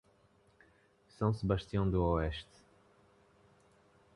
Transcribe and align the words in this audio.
São 1.09 1.31
Sebastião 1.31 1.87
do 1.87 2.03
Oeste 2.03 2.49